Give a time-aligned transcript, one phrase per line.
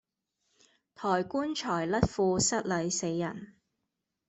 [0.95, 3.53] 抬棺材甩褲失禮死人